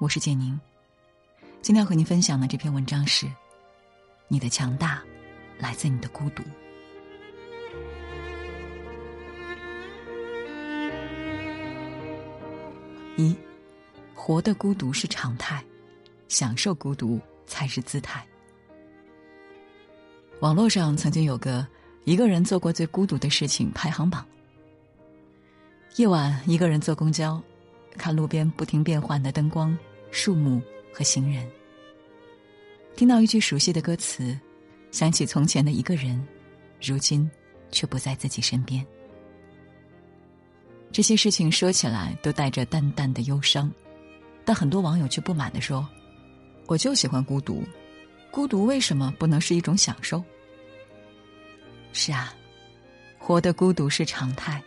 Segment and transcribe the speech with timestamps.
[0.00, 0.58] 我是建宁。
[1.60, 3.30] 今天要和您分享的这篇文章是：
[4.28, 5.02] 你的强大
[5.58, 6.42] 来自你的孤独。
[13.18, 13.36] 一，
[14.14, 15.62] 活的孤独是常态，
[16.28, 18.26] 享受孤独才是姿态。
[20.40, 21.66] 网络上曾经有个
[22.04, 24.26] 一个人做过最孤独的事情排行榜。
[25.96, 27.38] 夜晚，一个人坐公交，
[27.98, 29.76] 看路边不停变换的灯光、
[30.10, 30.60] 树木
[30.92, 31.48] 和行人，
[32.96, 34.38] 听到一句熟悉的歌词，
[34.90, 36.26] 想起从前的一个人，
[36.82, 37.30] 如今
[37.70, 38.84] 却不在自己身边。
[40.92, 43.72] 这些事情说起来都带着淡淡的忧伤，
[44.44, 45.88] 但很多网友却不满地说
[46.66, 47.62] ：“我就喜欢孤独，
[48.32, 50.22] 孤独为什么不能是一种享受？”
[51.92, 52.34] 是啊，
[53.16, 54.60] 活的孤独是常态，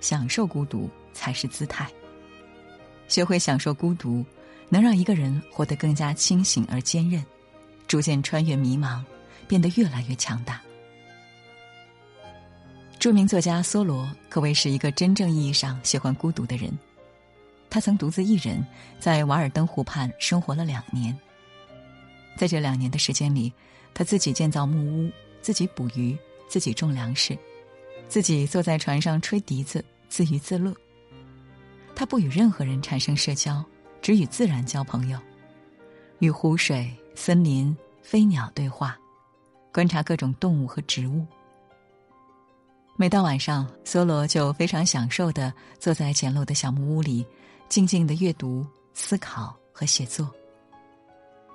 [0.00, 1.88] 享受孤独才是姿态。
[3.06, 4.24] 学会享受孤独，
[4.68, 7.24] 能让一个人活得更加清醒而坚韧，
[7.86, 9.02] 逐渐穿越迷茫，
[9.46, 10.60] 变得越来越强大。
[12.98, 16.76] 著名作家梭罗可谓是一个真正意义上喜欢孤独的人。
[17.70, 18.66] 他曾独自一人
[18.98, 21.16] 在瓦尔登湖畔生活了两年。
[22.36, 23.52] 在这两年的时间里，
[23.94, 26.16] 他自己建造木屋，自己捕鱼，
[26.48, 27.38] 自己种粮食，
[28.08, 30.74] 自己坐在船上吹笛子，自娱自乐。
[31.94, 33.64] 他不与任何人产生社交，
[34.00, 35.18] 只与自然交朋友，
[36.18, 38.96] 与湖水、森林、飞鸟对话，
[39.72, 41.26] 观察各种动物和植物。
[42.96, 47.24] 每到晚上，梭罗就非常享受的坐在简陋的小木屋里，
[47.68, 50.28] 静静的阅读、思考和写作。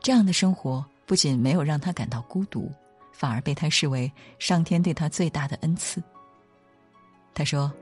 [0.00, 2.70] 这样的生活不仅没有让他感到孤独，
[3.10, 6.00] 反而被他视为上天对他最大的恩赐。
[7.32, 7.72] 他说：“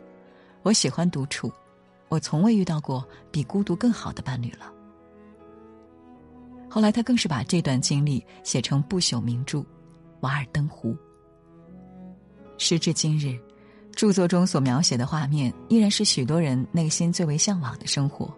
[0.62, 1.52] 我喜欢独处，
[2.12, 4.70] 我从未遇到过比孤独更好的伴侣了。”
[6.68, 9.58] 后来，他更是把这段经历写成不朽名著
[10.20, 10.90] 《瓦尔登湖》。
[12.58, 13.38] 时至今日，
[13.92, 18.30] 著作中所描写的画面依然是许多人内心最为向往的生活。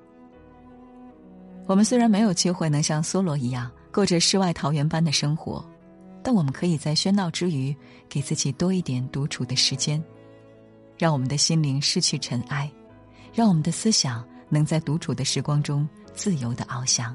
[1.66, 5.65] 我们虽然没有机会能像梭罗一样过着世外桃源般的生活，
[6.22, 7.75] 但我们可以在喧闹之余，
[8.09, 10.00] 给自己多一点独处的时间，
[10.97, 12.71] 让我们的心灵失去尘埃，
[13.34, 17.15] 让我们的思想能在独处的时光中自由的翱翔。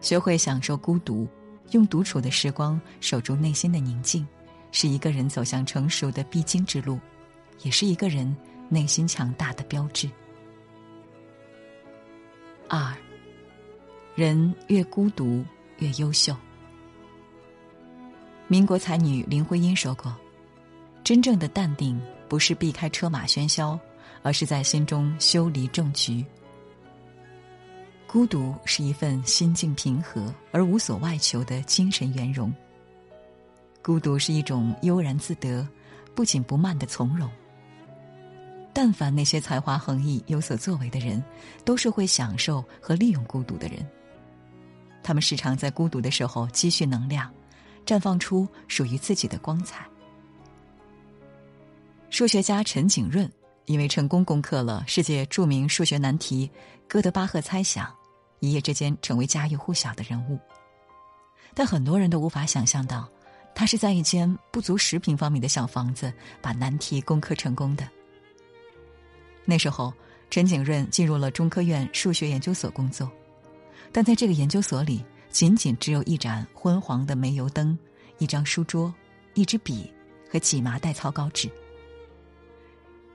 [0.00, 1.26] 学会享受孤独，
[1.70, 4.26] 用独处的时光守住内心的宁静。
[4.70, 7.00] 是一个人走向成熟的必经之路，
[7.62, 8.36] 也是一个人
[8.68, 10.06] 内心强大的标志。
[12.68, 12.94] 二，
[14.14, 15.42] 人越孤独
[15.78, 16.36] 越优秀。
[18.46, 20.14] 民国才女林徽因说过
[21.02, 23.80] ：“真正的淡定，不是避开车马喧嚣，
[24.22, 26.24] 而是在心中修篱种菊。
[28.06, 32.52] 孤独是一份心境平和而无所外求的精神圆融。”
[33.82, 35.66] 孤独是一种悠然自得、
[36.14, 37.30] 不紧不慢的从容。
[38.72, 41.22] 但凡那些才华横溢、有所作为的人，
[41.64, 43.86] 都是会享受和利用孤独的人。
[45.02, 47.32] 他们时常在孤独的时候积蓄能量，
[47.86, 49.86] 绽放出属于自己的光彩。
[52.10, 53.30] 数学家陈景润
[53.68, 56.50] 因为成功攻克了世界著名数学难题
[56.88, 57.94] 哥德巴赫猜想，
[58.40, 60.38] 一夜之间成为家喻户晓的人物。
[61.54, 63.08] 但很多人都无法想象到。
[63.54, 67.88] 他是在一间不足十平方米的小房子把难题攻克成功的。
[69.44, 69.92] 那时候，
[70.30, 73.10] 陈景润进入了中科院数学研究所工作，
[73.90, 77.76] 但在这个研究所里，仅仅只有一盏昏黄的煤油灯、
[78.18, 78.94] 一张书桌、
[79.34, 79.92] 一支笔
[80.30, 81.50] 和几麻袋草稿纸。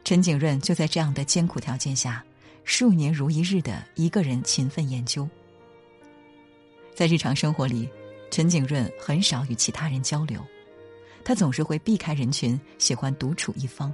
[0.04, 2.24] 陈景润就在这样的艰苦条件下，
[2.64, 5.28] 数年如一日的一个人勤奋研究。
[6.94, 7.90] 在日常生活里。
[8.32, 10.44] 陈景润很少与其他人交流，
[11.24, 13.94] 他总是会避开人群，喜欢独处一方。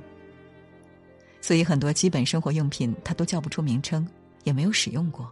[1.42, 4.08] 所以很多基本生活用品他都叫不出名称，
[4.46, 5.30] 也没有使用过，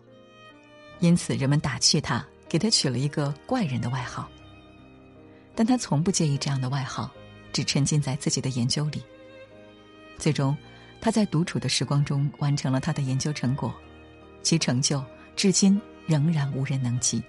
[1.00, 4.30] 因此人们打趣他，给他取了一个“怪人”的外号。
[5.56, 7.10] 但他从不介意这样的外号，
[7.54, 9.02] 只沉浸在自己的研究里。
[10.18, 10.58] 最终，
[11.00, 13.74] 他在独处的时光中完成了他的研究成果，
[14.42, 15.04] 其成就
[15.36, 17.22] 至今仍然无人能及。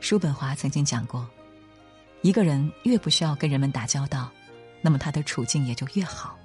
[0.00, 1.28] 叔本华曾经讲过
[2.22, 4.30] ：“一个人越不需要跟人们打交道，
[4.80, 6.38] 那么他的处境也就越好。”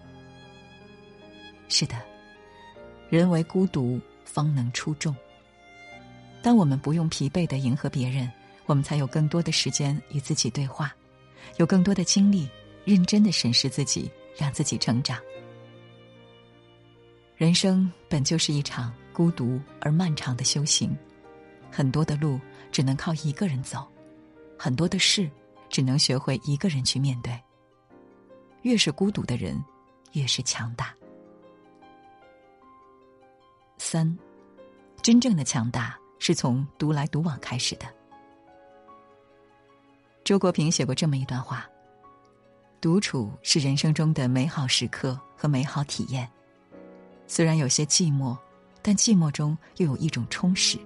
[1.69, 1.95] 是的，
[3.09, 5.15] 人为孤独方能出众。
[6.41, 8.31] 当我们不用疲惫的迎合别人，
[8.65, 10.93] 我们才有更多的时间与自己对话，
[11.57, 12.49] 有更多的精力
[12.85, 15.17] 认真的审视自己，让自己成长。
[17.35, 20.95] 人生本就是一场孤独而漫长的修行，
[21.71, 22.39] 很多的路
[22.71, 23.87] 只能靠一个人走，
[24.57, 25.29] 很多的事
[25.69, 27.37] 只能学会一个人去面对。
[28.61, 29.61] 越是孤独的人，
[30.13, 30.95] 越是强大。
[33.77, 34.17] 三，
[35.01, 37.85] 真正的强大是从独来独往开始的。
[40.23, 41.67] 周国平写过这么一段话：
[42.83, 46.29] 独处是人生中的美好时刻和美好体验。
[47.27, 48.37] 虽然有些寂寞，
[48.81, 50.77] 但寂寞中又有一种充实。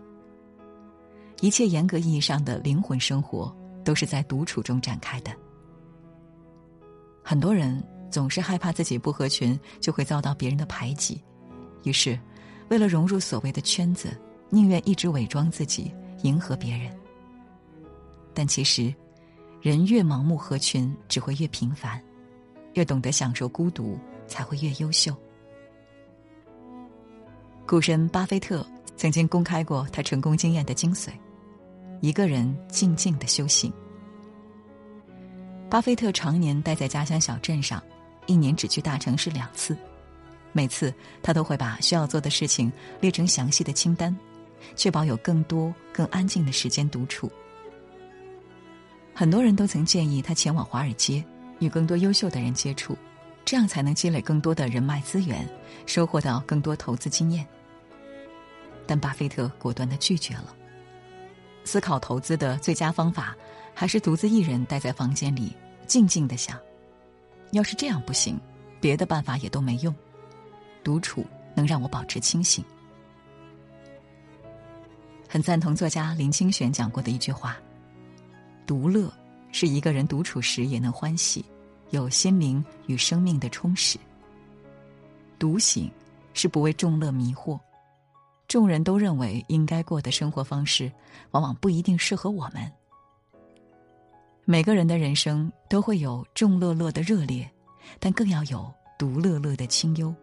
[1.41, 3.51] 一切严格意义上的灵魂生活，
[3.83, 5.31] 都是在独处中展开的。
[7.23, 11.19] 很多人总是害怕自己不合群就会遭到别人的排挤，
[11.81, 12.15] 于是，
[12.69, 14.15] 为了融入所谓的圈子，
[14.51, 15.91] 宁愿一直伪装自己，
[16.21, 16.95] 迎合别人。
[18.35, 18.93] 但其实，
[19.61, 21.99] 人越盲目合群，只会越平凡；
[22.73, 25.15] 越懂得享受孤独，才会越优秀。
[27.65, 28.65] 股神巴菲特
[28.95, 31.09] 曾经公开过他成功经验的精髓：
[32.01, 33.73] 一个人静静的修行。
[35.69, 37.83] 巴菲特常年待在家乡小镇上，
[38.25, 39.75] 一年只去大城市两次，
[40.53, 42.71] 每次他都会把需要做的事情
[43.01, 44.15] 列成详细的清单，
[44.75, 47.29] 确保有更多更安静的时间独处。
[49.19, 51.25] 很多人都曾建议他前往华尔街，
[51.57, 52.95] 与更多优秀的人接触，
[53.43, 55.43] 这样才能积累更多的人脉资源，
[55.87, 57.43] 收获到更多投资经验。
[58.85, 60.55] 但巴菲特果断的拒绝了。
[61.63, 63.35] 思考投资的最佳方法，
[63.73, 65.51] 还是独自一人待在房间里，
[65.87, 66.55] 静静的想。
[67.53, 68.39] 要是这样不行，
[68.79, 69.91] 别的办法也都没用。
[70.83, 71.25] 独处
[71.55, 72.63] 能让我保持清醒。
[75.27, 77.57] 很赞同作家林清玄讲过的一句话
[78.67, 79.11] ：“独乐
[79.51, 81.43] 是一个人独处时也能欢喜，
[81.89, 83.97] 有心灵与生命的充实。
[85.39, 85.89] 独醒
[86.33, 87.59] 是不为众乐迷惑。”
[88.47, 90.89] 众人都认为应该过的生活方式，
[91.31, 92.71] 往往不一定适合我们。
[94.45, 97.49] 每个人的人生都会有众乐乐的热烈，
[97.99, 100.15] 但更要有独乐乐的清幽。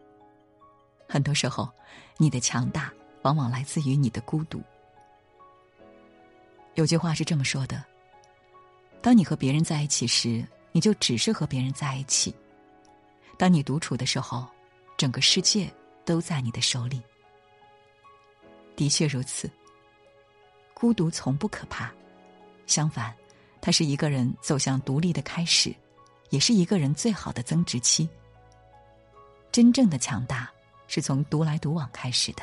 [1.06, 1.68] 很多时候，
[2.16, 2.90] 你的强大
[3.22, 4.62] 往往来自于你的孤独。
[6.74, 7.84] 有句话是这么说的：
[9.04, 10.42] 当你和别人在一起时，
[10.72, 12.32] 你就只是和别人在一起；
[13.36, 14.46] 当你独处的时候，
[14.96, 15.70] 整个世界
[16.06, 17.02] 都在你的手里。
[18.74, 19.50] 的确如此。
[20.72, 21.92] 孤独从不可怕，
[22.66, 23.14] 相反，
[23.60, 25.76] 它是一个人走向独立的开始，
[26.30, 28.08] 也是一个人最好的增值期。
[29.52, 30.50] 真正的强大
[30.86, 32.42] 是从独来独往开始的。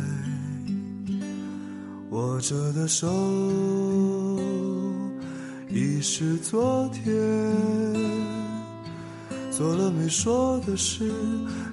[2.11, 3.07] 握着的手
[5.69, 7.15] 已是昨天，
[9.49, 11.09] 做了没说的事，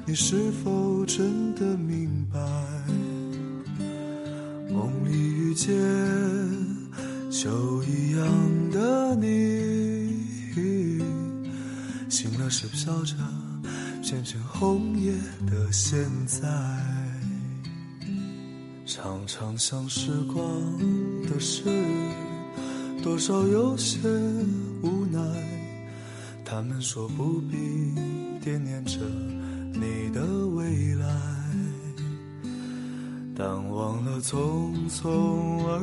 [0.06, 2.38] 你是否真的明白？
[4.70, 5.74] 梦里遇见
[7.32, 8.24] 秋一样
[8.70, 10.22] 的你，
[12.08, 13.16] 醒了时飘着
[14.04, 15.12] 片片红叶
[15.50, 16.46] 的现在，
[19.00, 20.44] 常常想时光
[21.22, 21.62] 的事，
[23.00, 23.96] 多少有些
[24.82, 25.20] 无奈。
[26.44, 27.56] 他们说不必
[28.42, 28.98] 惦念着
[29.72, 31.06] 你的未来。
[33.36, 35.78] 但忘了匆匆而